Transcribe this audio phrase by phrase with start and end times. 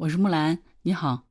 [0.00, 1.26] 我是木兰，你好。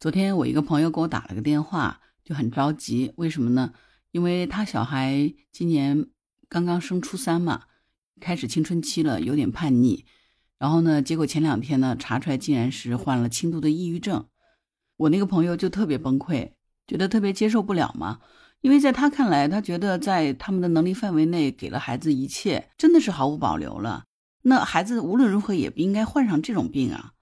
[0.00, 3.12] 昨天我一个朋友给我打了个电话，就很着急。
[3.16, 3.74] 为什么呢？
[4.10, 6.06] 因为他小孩今年
[6.48, 7.64] 刚刚升初三嘛，
[8.18, 10.06] 开始青春期了，有点叛逆。
[10.58, 14.24] 然后呢，结果前两天呢，查出来竟然是患了轻度的抑郁症。
[14.96, 16.52] 我那个朋友就特别崩溃，
[16.86, 18.20] 觉得特别接受不了嘛。
[18.62, 24.04] 因为在他看来，他觉得在他们的能力范围内给了孩子一切，真的是毫无保留了。
[24.44, 27.12] 那孩子无论如何也不应该患上这种病啊。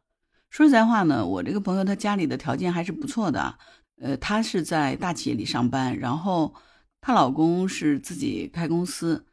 [0.55, 3.59] 说实在话呢，我这个朋友他家里的条件还是不错的，
[4.01, 6.55] 呃，她是在大企业里上班，然后
[7.01, 9.27] 她老公是自己开公司，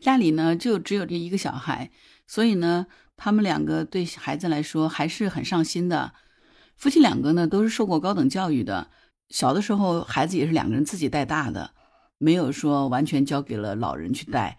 [0.00, 1.92] 家里呢就只有这一个小孩，
[2.26, 6.12] 所以呢，他们两个对孩子来说还是很上心的。
[6.74, 8.90] 夫妻两个呢都是受过高等教育的，
[9.28, 11.70] 小的时候孩子也是两个人自己带大的，
[12.18, 14.58] 没有说完全交给了老人去带。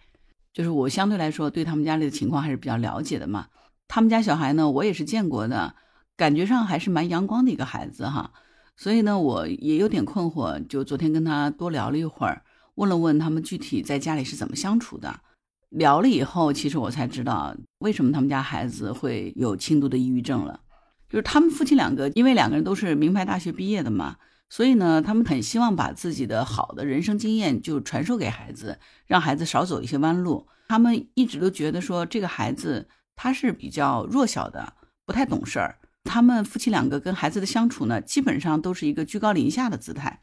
[0.54, 3.48] 就是我相对来说对他们家里的情况还是比较了解的嘛。
[3.90, 5.76] 他们家小孩呢，我也是见过的。
[6.20, 8.34] 感觉上还是蛮阳光的一个孩子哈，
[8.76, 10.62] 所以呢，我也有点困惑。
[10.68, 12.44] 就昨天跟他多聊了一会儿，
[12.76, 15.22] 问了问他们具体在家里是怎么相处的。
[15.70, 20.60] 聊了以后，其实我才知道为什么他们家孩子会有轻度的抑郁症了。
[21.08, 24.18] 就是他们夫妻两个，因为两个人都是名牌大学毕业的嘛，
[24.50, 30.50] 所以呢，他们很希望把自己的好的人生经验就传授给孩子，让孩子少走一些弯路。
[30.68, 34.74] 他们一直都觉得说这个孩子他是比较弱小的，
[35.06, 35.78] 不太懂事儿。
[36.10, 40.22] 他们夫妻两个跟孩子的相处呢，基本上都是一个居高临下的姿态，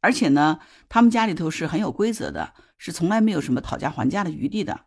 [0.00, 0.58] 而且呢，
[0.88, 4.80] 他们家里头是很有规则的，是从来没有什么讨价还价的余地的。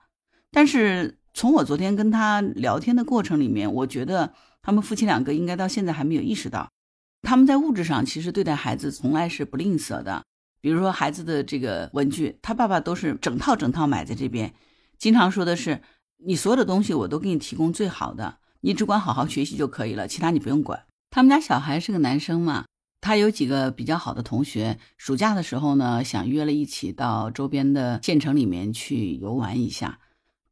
[0.52, 6.70] 但是从我昨天跟他聊天的过程里面，我觉得他们夫妻两个应该到现在还没有意识到，
[7.22, 10.22] 他们在物质上其实对待孩子从来是不吝啬的。
[10.60, 14.54] 比如说孩子的这个文具，他爸爸都是整套整套买在这边，
[14.98, 15.82] 经常说的是
[16.18, 18.40] 你所有的东西我都给你提供最好的。
[18.62, 20.86] 你只管好好学习就可以了，其他你不用管。
[21.09, 22.66] 他们家小孩是个男生嘛，
[23.02, 29.99] 他有几个比较好的同学，暑假的时候呢，想约了一起到周边的县城里面去游玩一下，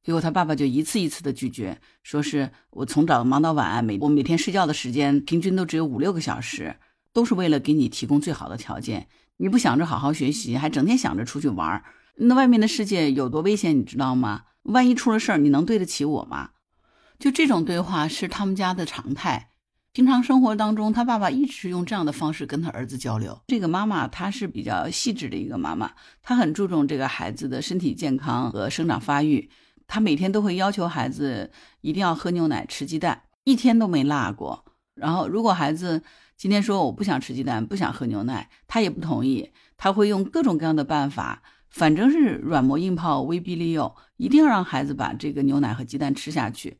[0.03, 6.77] 结果他爸爸就一次一次的拒绝，说是我从早忙到晚，每我每天睡觉的时间平均都只有五六个小时，
[7.13, 9.07] 都是为了给你提供最好的条件。
[9.37, 11.83] 你不想着好好学习，还整天想着出去玩，
[12.15, 14.43] 那外面的世界有多危险，你知道吗？
[14.63, 16.49] 万一出了事儿，你能对得起我吗？
[17.19, 19.49] 就这种对话是他们家的常态，
[19.91, 23.37] 平常生活当中，他爸爸一直用这样的方式跟他儿子交流。
[23.47, 25.91] 这个妈妈她是比较细致的一个妈妈，
[26.23, 29.49] 她很注重这个孩子的身体健康和生长发育，
[29.85, 34.63] 她每天都会要求孩子一定要喝牛奶、吃鸡蛋，一天都没落过。
[34.95, 36.01] 然后如果孩子
[36.37, 46.77] 今天说我不想吃鸡蛋、不想喝牛奶，她也不同意，她会用各种各样的办法，反正是软磨硬泡、威逼利诱，一定要让孩子把这个牛奶和鸡蛋吃下去。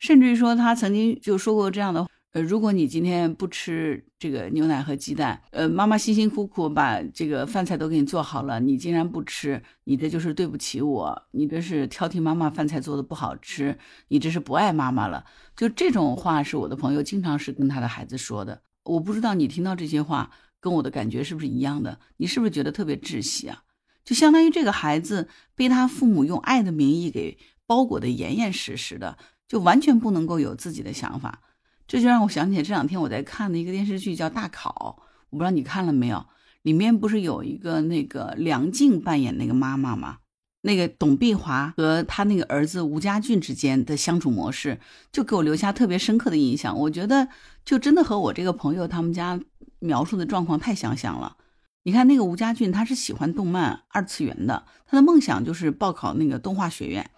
[0.00, 13.78] 甚至于说，他曾经就说过这样的：呃，如果你今天不吃这个牛奶和鸡蛋，呃，妈妈辛辛苦苦把这个饭菜都给你做好了，你竟然不吃，你这就是对不起我，你这是挑剔妈妈饭菜做的不好吃，
[14.08, 15.24] 你这是不爱妈妈了。
[15.54, 18.62] 就这种话是我的朋友经常是跟他的孩子说的。
[18.84, 20.30] 我不知道你听到这些话
[20.60, 22.00] 跟我的感觉是不是一样的？
[22.16, 23.64] 你是不是觉得特别窒息啊？
[24.02, 27.36] 就相当于这个孩子被他父母用爱的名义给
[27.66, 29.18] 包裹的严严实实的。
[29.50, 31.40] 就完全不能够有自己的想法，
[31.88, 34.96] 这就让我想起这两天我在看的一个电视剧叫《大考》，
[35.30, 36.24] 我不知道你看了没有？
[36.62, 40.18] 里面不是有一个那个梁静扮演那个妈妈吗？
[40.60, 44.78] 那个董碧华和他那个儿子吴家俊之间的相处模式，
[45.10, 46.78] 就给我留下特别深刻的印象。
[46.78, 47.26] 我觉得
[47.64, 49.40] 就真的和我这个朋友他们家
[49.80, 51.36] 描述的状况太相像了。
[51.82, 57.10] 你看那个吴家俊，他是喜欢动漫二次元的，他的梦想就是报考那个动画学院。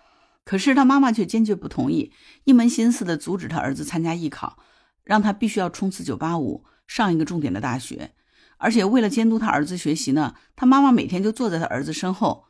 [0.44, 2.12] 可是他妈妈却坚决不同意，
[2.44, 4.58] 一门心思的阻止他儿子参加艺考，
[5.04, 8.12] 让他必须要冲刺985，上一个重点的大学。
[8.58, 12.46] 而且为了监督他儿子学习呢，他妈妈每天就坐在他儿子身后，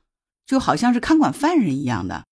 [0.47, 2.25] 就好像是看管犯人一样的。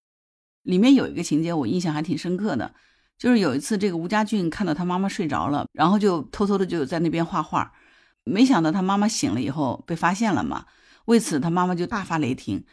[0.63, 2.75] 里面有一个情节我印象还挺深刻的，
[3.19, 7.73] 就是有一次这个吴家俊看到他妈妈睡着了，然后就偷偷的就在那边画画，
[8.25, 10.67] 没想到他妈妈醒了以后被发现了嘛，
[11.05, 12.65] 为此他妈妈就大发雷霆，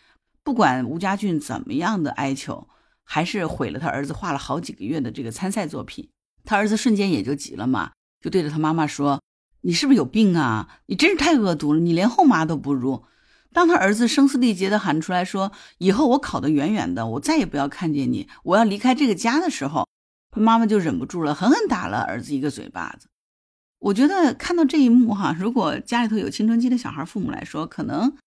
[0.44, 2.68] 不管吴家俊怎么样的哀求。
[3.10, 6.10] 还是毁了他儿子画了好几个月的这个参赛作品，
[6.44, 9.22] 他儿子瞬间也就急了嘛，就对着他妈妈说
[9.64, 10.82] ：“你是不是有病啊？
[10.88, 13.06] 你真是太恶毒了，你连后妈都不如。”
[13.54, 19.88] 当他儿子声嘶力竭地喊出来说：“以后我考得远远的，我再也不要看见你，我要离开这个家的时候”，
[20.30, 23.08] 他妈妈就忍不住了，狠狠打了儿子一个嘴巴子。
[23.80, 28.18] 我觉得看到这一幕哈，如果家里头有青春期的小孩，父母来说可能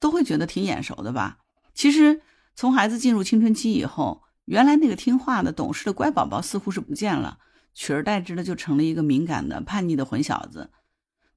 [0.00, 1.36] 都会觉得挺眼熟的吧。
[1.74, 2.22] 其实。
[2.54, 7.38] 从孩子进入青春期以后，原来那个听话的、懂事的乖宝宝似乎是不见了，
[7.74, 10.70] 取而代之的就成了一个敏感的、叛逆的混小子。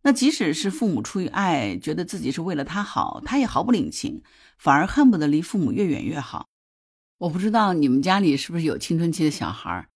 [0.01, 4.21] 那即使是父母出于爱，觉得自己是为了他好，他也毫不领情，
[4.59, 6.47] 反而恨不得离父母越远越好。
[7.17, 9.87] 我不知道你们家里是不是有青春期的小孩，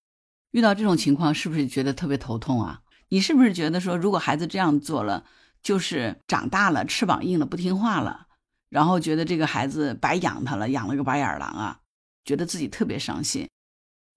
[0.51, 2.81] 遇到这种情况是不是觉得特别头痛啊？
[3.09, 5.25] 你是不是觉得说，如果孩子这样做了，
[5.61, 8.27] 就是长大了翅膀硬了不听话了，
[8.69, 11.79] 然后觉得这个孩子白养他了，养了个白眼狼啊，
[12.23, 13.47] 觉得自己特别伤心。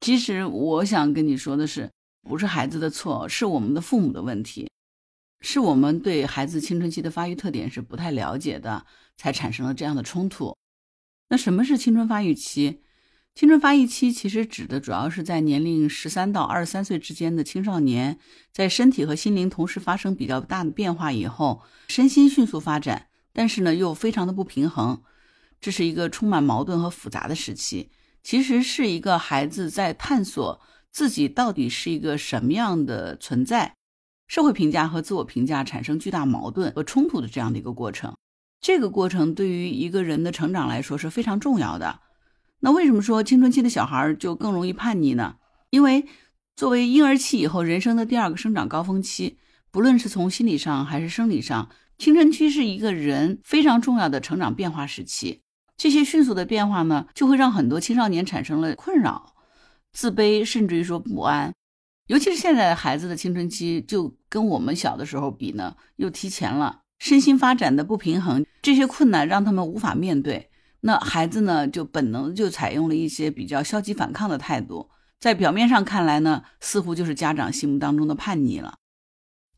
[0.00, 1.90] 其实我想跟你说的是，
[2.22, 4.70] 不是孩子的错，是我们的父母的问题。
[5.40, 10.56] 是我们对孩子青春期的发育特点是不太了解的，才产生了这样的冲突。
[11.28, 12.82] 那什么是青春发育期？
[13.34, 18.18] 青春发育期其实指的主要是在年龄十三到二十三岁之间的青少年，
[18.52, 25.02] 在身体和心灵同时发生比较大的变化以后，身心迅速发展，但是呢又非常的不平衡，
[25.60, 27.90] 这是一个充满矛盾和复杂的时期。
[28.22, 33.74] 其实是一个孩子在探索自己到底是一个什么样的存在。
[34.28, 38.16] 社会评价和自我评价产生巨大矛盾和冲突的这样的一个过程，
[38.60, 42.00] 这个过程对于一个人的成长来说是非常重要的。
[42.60, 45.36] 那为什么说青春期的小孩就更容易叛逆呢？
[45.70, 46.06] 因为
[46.54, 49.38] 作为婴儿期以后人生的第二个生长高峰期，
[49.70, 51.68] 不论是从心理上还是生理上，
[51.98, 55.42] 青春期是一个人非常重要的成长变化时期。
[55.76, 59.34] 这些迅速的变化呢，就会让很多青少年产生了困扰、
[59.92, 61.52] 自卑，甚至于说不安。
[62.08, 66.80] 尤其是现在的孩子的青春期，就跟我们小的时候比呢，又提前了。
[66.98, 70.50] 身心发展的不平衡，这些困难让他们无法面对。
[70.82, 74.90] 那孩子呢，就本能就采用了一些比较消极反抗的态度。
[75.18, 78.74] 在表面上看来呢，似乎就是家长心目当中的叛逆了。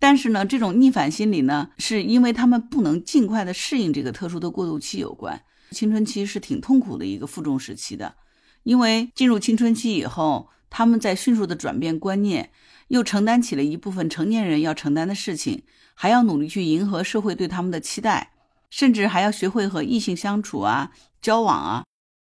[0.05, 5.41] 但是呢，这种逆反心理呢，是因为他们不能尽快的适应这个特殊的过渡期有关。
[5.71, 8.17] 青春期是挺痛苦的一个负重时期的，
[8.65, 10.51] 因为进入青春期以后。
[10.69, 12.51] 他们在迅速的转变观念，
[12.89, 15.62] 又承担起了一部分成年人要承担的事情，
[15.95, 18.33] 还要努力去迎合社会对他们的期待，
[18.69, 20.91] 甚至还要学会和异性相处啊、
[21.23, 21.85] 交往啊。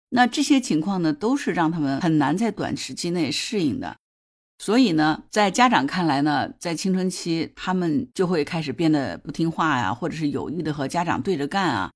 [0.09, 3.99] 那这些情况呢，都是让他们很难在短时期内适应的。
[4.59, 11.93] 所以呢，在家长看来呢，在青春期他们就会开始变得不听话呀，或者是有意的和家长对着干啊。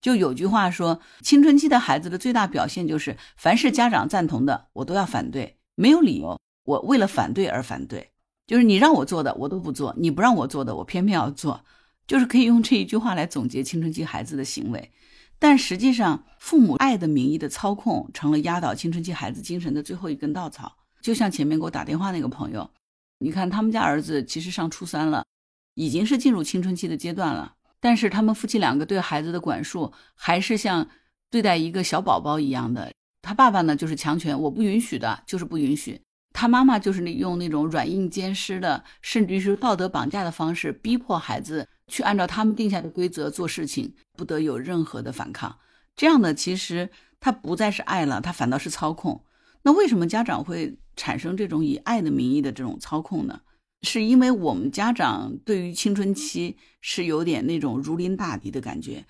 [0.00, 5.58] 就有句话说，青春期的孩子的最大表现就是，凡是家长赞同的，我都要反对。
[5.74, 8.10] 没有理由，我为了反对而反对，
[8.46, 11.64] 就是你让我做的我都不做，你不让我做的我偏偏要做，
[12.06, 14.90] 就是可以用这一句话来总结青春期孩子的行为。
[15.38, 20.76] 但实际上，父母爱的名义的操控成了压倒青春期孩子精神的最后一根稻草。
[21.06, 22.68] 就像前面给我打电话那个朋友，
[23.20, 25.24] 你看他们家儿子其实上初三了，
[25.74, 30.88] 已经是进入青春期的阶段了，但是他们夫妻两个对孩子的管束还是像
[31.30, 32.92] 对待一个小宝宝一样的。
[33.22, 36.00] 他爸爸呢，就是强权，我不允许的，就是不允许。
[36.32, 45.56] 他妈妈就是那用那种软硬兼施的，甚至于是道德绑架的方式，逼迫孩子去按照他们定下的规则做事情，不得有任何的反抗。
[45.94, 49.22] 这样的其实他不再是爱了，他反倒是操控。
[49.66, 53.40] 那为什么家长会产生这种以爱的名义的这种操控呢？
[53.82, 59.04] 是因为我们家长对于青春期是有点那种如临大敌的感觉。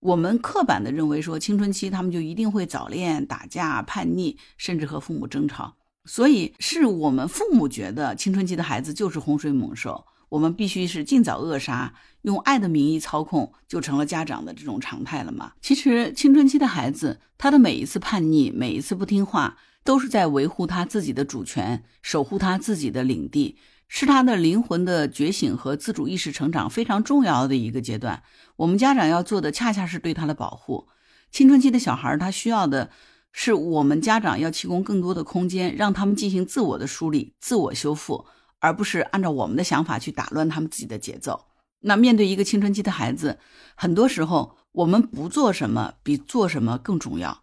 [0.00, 5.76] 我们刻板的认为说，青春期他们就一定会早恋、打架、叛逆，甚至和父母争吵。
[6.06, 15.52] 所以是我们父母觉得青春期的孩子就是洪水猛兽，我们必须是尽早扼杀，用爱的名义操控，就成了家长的这种常态了嘛？
[15.60, 23.56] 其实青春期的孩子，他的每一次叛逆，每一次不听话，都是在维护他自己的主权，守护他自己的领地。
[23.90, 28.22] 是他的灵魂的觉醒和自主意识成长非常重要的一个阶段。
[28.56, 30.88] 我们家长要做的，恰恰是对他的保护。
[31.30, 32.90] 青春期的小孩，他需要的
[33.32, 38.26] 是我们家长要提供更多的空间，让他们进行自我的梳理、自我修复，
[38.60, 41.46] 而不是按照我们的想法去打乱他们自己的节奏。
[41.80, 43.38] 那面对一个青春期的孩子，
[43.76, 47.42] 很多时候我们不做什么比做什么更重要。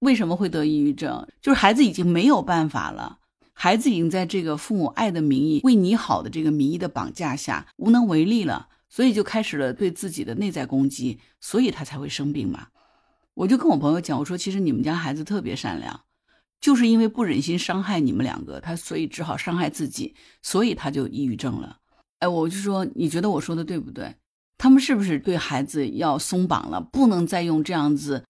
[0.00, 1.26] 为什么会得抑郁症？
[1.40, 3.18] 就是孩子已经没有办法了。
[3.52, 12.68] 孩子已经在这个父母爱的名义、为你好的这个名义的绑架下无能为力了，所以就开始了对自己的内在攻击，所以他才会生病嘛。
[13.34, 16.00] 我就跟我朋友讲，我说其实你们家孩子特别善良，
[16.64, 21.76] 就是因为不忍心伤害你们两个，他所以只好伤害自己，所以他就抑郁症了。
[22.20, 24.14] 哎，我就说你觉得我说的对不对？
[24.56, 28.24] 他们是不是对孩子要松绑了，不能再用这样子？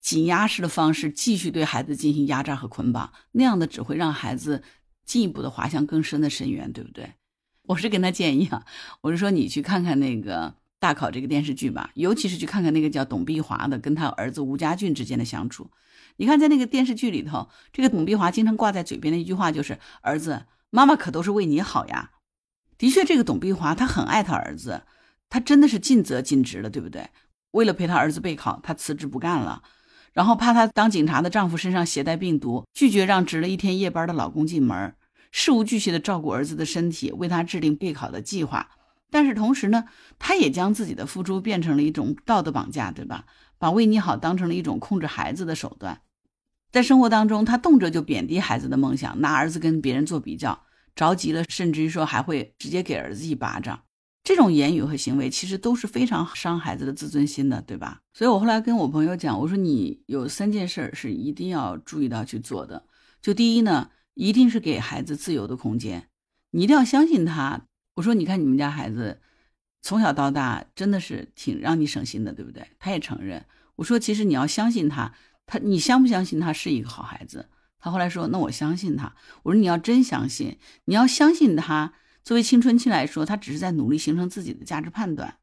[0.00, 4.62] 紧压式的方式继续对孩子进行压榨和捆绑，那样的只会让孩子
[5.04, 7.12] 进一步的滑向更深的深渊，对不对？
[7.68, 8.64] 我是跟他建议啊，
[9.02, 15.70] 我是说你去看看那个大考这个电视剧吧，尤其是去看看那个叫董碧华的跟他儿子吴家俊之间的相处。
[16.18, 22.12] 你看在那个电视剧里头，这个董碧华经常挂在嘴边的一句话就是：“儿子，妈妈可都是为你好呀。
[22.78, 24.82] 的确，这个董碧华她很爱她儿子，
[25.28, 27.10] 她真的是尽责尽职了，对不对？
[27.50, 29.62] 为了陪她儿子备考，她辞职不干了，
[30.12, 34.94] 然后怕她当警察的丈夫身上携带病毒，拒绝让值了一天夜班的老公进门，
[35.30, 38.70] 事无巨细的照顾儿子的身体，为他制定备考的计划。
[39.10, 39.84] 但是同时呢，
[40.18, 43.24] 她也将自己的付出变成了一种道德绑架，对吧？
[43.58, 46.00] 把为你好当成了一种控制孩子的手段。
[46.72, 50.64] 在生活当中，他动辄就贬低孩子的梦想，拿儿子跟别人做比较。
[50.94, 53.82] 着急了，甚至于说还会直接给儿子一巴掌，
[54.24, 58.00] 这种言语和行为其实都是非常伤孩子的自尊心的，对吧？
[58.14, 62.86] 所以我后来跟我朋友讲，我说你有三件事是一定要注意到去做的。
[63.20, 66.08] 就第一呢，一定是给孩子自由的空间，
[66.52, 67.66] 你一定要相信他。
[67.96, 69.20] 我说，你看你们家孩子
[69.82, 72.66] 从小到大真的是挺让你省心的，对不对？
[72.78, 73.44] 他也承认。
[73.74, 75.12] 我说，其实你要相信他，
[75.46, 77.48] 他你相不相信他是一个好孩子？
[77.78, 81.94] 他后来说：“那我相信他。”我说：“你要真相信，你要相信他。
[82.24, 85.38] 作为青春期来说，他只是在努力形成自己的价值判断。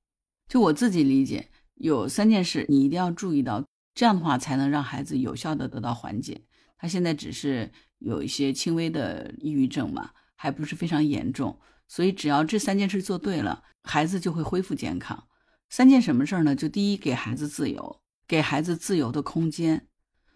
[0.50, 3.64] 就我自己理解，有三件事你一定要注意到，
[3.96, 6.42] 这样的话才能让孩子有效的得到缓解。
[6.78, 11.58] 他现在只是有一些轻微的抑郁症嘛，还不是非常严重。
[11.88, 15.28] 所以只要这三件事做对了，孩子就会恢复健康。
[15.70, 16.54] 三件什么事儿呢？
[16.54, 19.88] 就第一，给孩子自由，给孩子自由的空间。”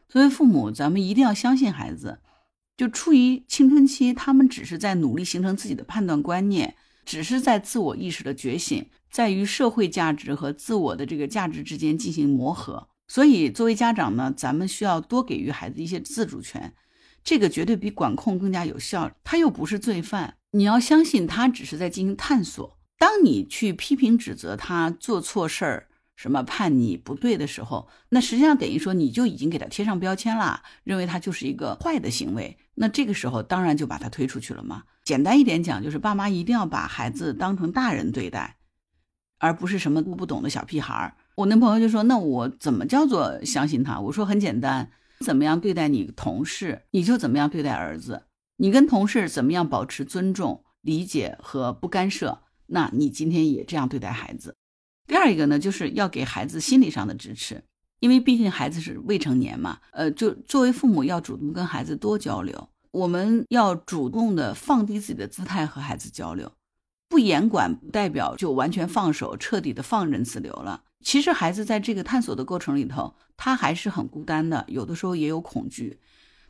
[0.09, 2.19] 作为父母，咱们一定要相信孩子。
[2.77, 12.87] 就处于青春期，他们只是在努力形成自己的判断观念，只是在自我意识的觉醒，在于社会价值和自我的这个价值之间进行磨合。
[13.07, 16.73] 所以，作为家长呢，咱们需要多给予孩子一些自主权，
[17.23, 19.11] 这个绝对比管控更加有效。
[19.23, 22.77] 他又不是罪犯，你要相信他只是在进行探索。
[22.99, 25.86] 当你去批评指责他做错事儿，
[26.17, 32.57] 什么判你不对的时候，那实际上等于说你就已经给他贴上标签了，认为他就是一个坏的行为。
[32.73, 34.83] 那这个时候当然就把他推出去了嘛。
[35.03, 38.57] 简单一点讲，就是爸妈一定要把孩子当成大人对待，
[39.37, 41.15] 而不是什么都不懂的小屁孩儿。
[41.35, 48.23] 我那朋友就说：“那我怎么叫做相信他？”我说：“很简单，怎么样对待你同事，你就怎么样对待儿子。
[48.57, 54.55] 你跟同事怎么样保持尊重、理解和不干涉，那你今天也这样对待孩子。”
[55.07, 57.63] 第二一个呢，就是要给孩子心理上的支持，
[58.01, 66.51] 因为毕竟孩子是未成年嘛，呃，就作为父母要主动跟孩子多交流，我们要主动的放低自己的姿态和孩子交流，
[67.07, 70.83] 不严管不代表就完全放手，彻底的放任自流了。
[71.01, 75.99] 其实孩子在这个探索的过程里头，他还是很孤单的，有的时候也有恐惧，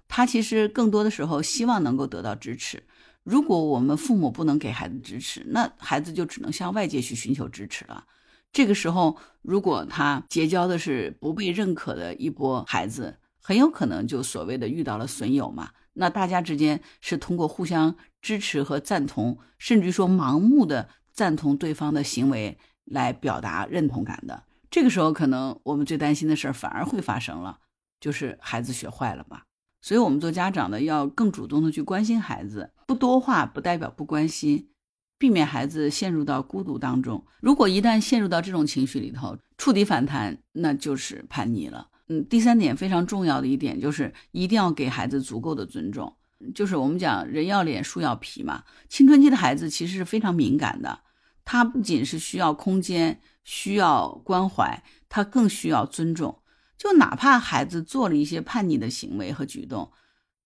[0.07, 2.81] 他其实更多的时候希望能够得到支持。
[3.23, 8.05] 如果我们父母不能给孩子支持，那孩子就只能向外界去寻求支持了。
[8.51, 15.71] 这个时候，如果他结交的是不被认可的一波孩子，很有可能就所谓的遇到了损友嘛。
[15.93, 24.43] 那大家之间是通过互相支持和赞同，甚至说盲目的赞同对方的行为来表达认同感的。
[24.69, 27.59] 这个时候，可能我们最担心的事儿反而会发生了，
[27.99, 29.43] 就是孩子学坏了吧。
[29.81, 34.69] 所以，我们做家长的要更主动的去关心孩子，不多话不代表不关心。
[35.17, 37.25] 避免孩子陷入到孤独当中。
[37.41, 41.87] 如果一旦陷入到这种情绪里头，触底反弹，那就是叛逆了。
[42.09, 46.15] 嗯，第三点非常重要的一点就是一定要给孩子足够的尊重。
[46.53, 48.63] 就是我们讲人要脸，树要皮嘛。
[48.87, 50.99] 青春期的孩子其实是非常敏感的，
[51.43, 56.43] 他不仅是需要空间，需要关怀，他更需要尊重。
[56.77, 59.91] 就哪怕孩子做了一些叛逆的行为和举动。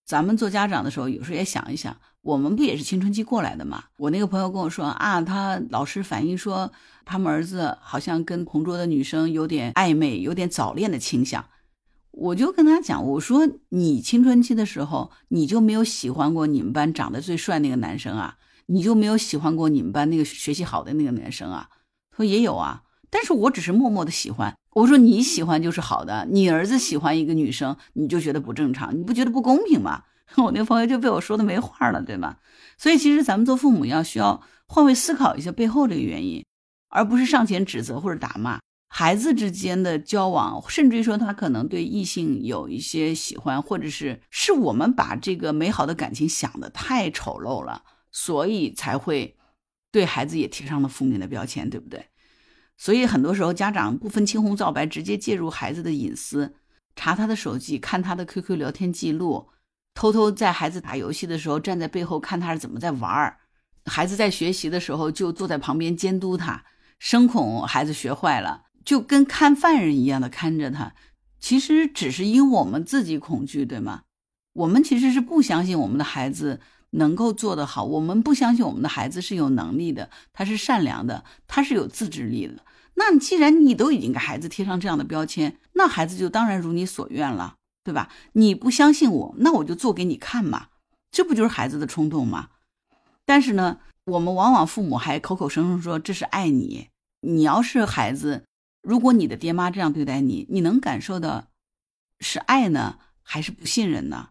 [0.05, 3.85] 咱们做家长的时候，有时候也想一想，我们不也是青春期过来的吗？
[3.97, 6.71] 我那个朋友跟我说啊，他老师反映说，
[7.03, 11.45] 他们儿子好像跟同桌的女生有点暧昧，有点早恋的倾向。
[12.11, 18.37] 我就跟他讲，我说你青春期的时候，你就没有喜欢过你们班长得最帅那个男生啊？
[18.67, 21.69] 你就没有喜欢过你们班那个学习好的那个男生啊？
[22.11, 24.55] 他说也有啊，但是我只是默默的喜欢。
[24.75, 30.03] 我说你喜欢就是好的，你儿子喜欢一个女生，你就觉得不正常，你不觉得不公平吗？
[30.38, 32.39] 我那朋友就被我说的没话了，对吧？
[32.77, 36.45] 所以其实咱们做父母要需要换位思考一下背后这个原因，
[36.89, 38.59] 而不是上前指责或者打骂。
[38.93, 49.38] 孩子之间的交往，甚至于说他可能对异性有一些喜欢，或者是是我们把这个美好的感情想的太丑陋了，所以才会
[49.91, 52.07] 对孩子也贴上了负面的标签，对不对？
[52.75, 56.55] 所以很多时候，家长不分青红皂白，直接介入孩子的隐私，
[56.95, 59.47] 查他的手机，看他的 QQ 聊天记录，
[59.93, 63.38] 偷偷在孩子打游戏的时候站在背后看他是怎么在玩儿，
[63.86, 66.63] 孩子在学习的时候就坐在旁边监督他，
[67.00, 70.93] 生恐孩子学坏了，就跟看犯人一样的看着他。
[71.39, 74.03] 其实只是因我们自己恐惧，对吗？
[74.53, 76.60] 我们其实是不相信我们的孩子
[76.91, 82.63] 能够做得好，我们不相信我们的孩子是有能力的，他是善良的，他是有自制力的。
[82.95, 88.09] 那既然你都已经给孩子贴上这样的标签，那孩子就当然如你所愿了，对吧？
[88.33, 90.67] 你不相信我，那我就做给你看嘛，
[91.11, 92.50] 这不就是孩子的冲动吗？
[93.25, 96.89] 但是呢，我们往往父母还口口声声说这是爱你。
[97.21, 98.45] 你要是孩子，
[98.81, 101.47] 如果你的爹妈这样对待你，你能感受到
[102.19, 104.29] 是爱呢，还是不信任呢？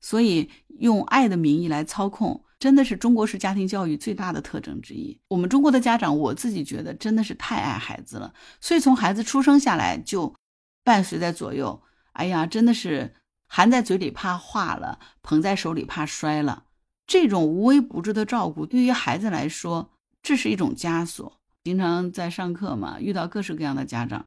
[0.00, 5.18] 所以用爱的名义来操控，真的是中国式家庭教育最大的特征之一。
[5.28, 10.34] 我们中国的家长，我自己觉得真的是太爱孩子了，所以从孩子出生下来就
[10.82, 11.82] 伴随在左右。
[12.12, 13.14] 哎呀，真的是
[13.46, 16.64] 含在嘴里怕化了，捧在手里怕摔了。
[17.06, 19.90] 这种无微不至的照顾，对于孩子来说，
[20.22, 21.40] 这是一种枷锁。
[21.64, 24.24] 经常在上课嘛，遇到各式各样的家长，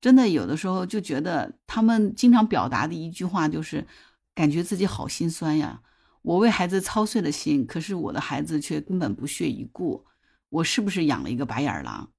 [0.00, 3.86] 真的有的时候就觉得他们经常表达的一句话就是，
[4.34, 5.80] 感觉自己好心酸呀。
[6.22, 10.04] 我为孩子操碎了心，可是我的孩子却根本不屑一顾。
[10.48, 12.10] 我是不是养了一个白眼狼？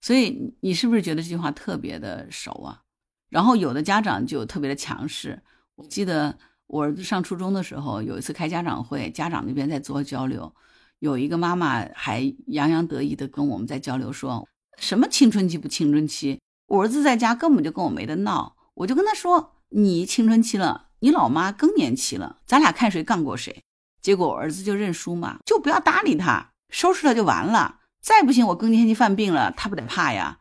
[0.00, 2.82] 所以你是不是觉得这句话特别的熟啊？
[3.28, 5.42] 然后有的家长就特别的强势。
[5.76, 10.54] 我记得我儿子上初中的时候，有一次开家长会，家长那边在做交流。
[10.98, 18.56] 有一个妈妈还洋洋得意的跟我们在交流，说什么青春期不青春期，我儿子在家根本就跟我没得闹。
[18.74, 23.62] 我就跟他说，你青春期了，你老妈更年期了，咱俩看谁干过谁。
[24.00, 27.80] 结果我儿子就认输嘛，就不要搭理他，收拾他就完了。
[28.00, 30.38] 再不行，我更年期犯病了，他不得怕呀。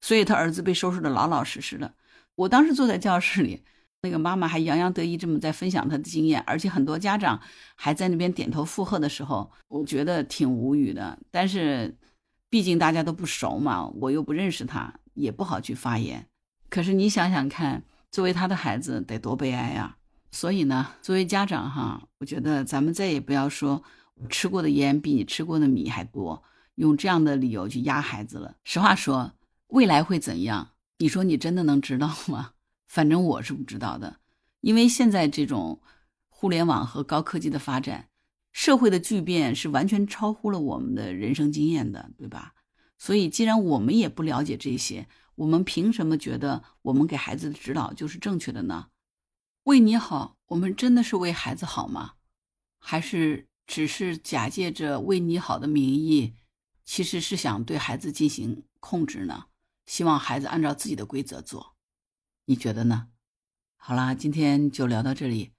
[0.00, 1.94] 所以他儿子被收拾的老老实实的。
[2.38, 3.62] 我当时坐在教室里。
[4.00, 7.40] 那个妈妈还洋洋得意这么在分享她的经验，而且很多家长
[7.74, 11.18] 还在那边点头附和的时候，我觉得挺无语的。
[11.32, 11.98] 但是，
[12.48, 16.24] 毕竟大家都不熟嘛，我又不认识他，也不好去发言。
[16.70, 19.96] 可是你想想看，作为他的孩子得多悲哀啊！
[20.30, 23.82] 所以呢，作为家长哈，我觉得咱们再也不要说
[24.30, 26.40] 吃过的盐比你吃过的米还多，
[26.76, 28.54] 用这样的理由去压孩子了。
[28.62, 29.32] 实话说，
[29.66, 30.68] 未来会怎样？
[30.98, 32.54] 你说你真的能知道吗？
[32.88, 34.18] 反正我是不知道的，
[34.60, 35.80] 因为现在这种
[36.28, 38.08] 互联网和高科技的发展，
[38.52, 42.54] 社会的巨变是完全超乎了我们的人生经验的，对吧？
[42.98, 45.06] 所以，既然我们也不了解这些，
[45.36, 48.88] 我们凭什么觉得我们给孩子的指导就是正确的呢？
[49.64, 52.14] 为你好，我们真的是为孩子好吗？
[52.80, 56.34] 还是只是假借着为你好的名义，
[56.84, 59.44] 其实是想对孩子进行控制呢？
[59.88, 61.74] 希望孩子按照自己的规则做。
[62.44, 63.08] 你觉得呢？
[63.78, 65.52] 好啦，今天就聊到这里。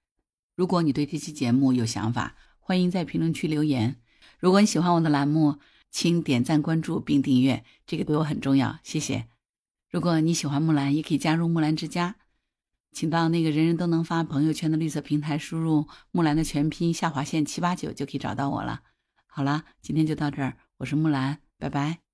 [0.56, 4.00] 如果你对这期节目有想法，欢迎在评论区留言。
[4.38, 5.58] 如果你喜欢我的栏目，
[5.90, 9.28] 请点赞、关注并订阅，这个对我很重要，谢谢。
[9.90, 12.18] 如果你喜欢木兰，也可以加入木兰之家，
[12.92, 18.82] 请到那个人人都能发朋友圈的绿色平台，输入木兰的全拼下划线七八九就可以找到我了。
[19.26, 22.09] 好了，今天就到这儿，我是木兰，拜拜。